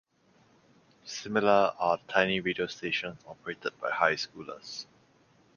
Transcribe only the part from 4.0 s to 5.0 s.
schools.